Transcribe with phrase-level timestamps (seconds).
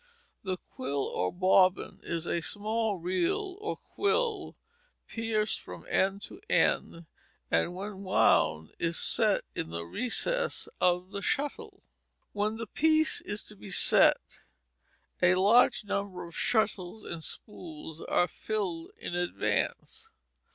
[0.41, 4.55] The quill or bobbin is a small reed or quill,
[5.07, 7.05] pierced from end to end,
[7.51, 11.83] and when wound is set in the recess of the shuttle.
[12.33, 14.41] When the piece is to be set,
[15.21, 20.09] a large number of shuttles and spools are filled in advance.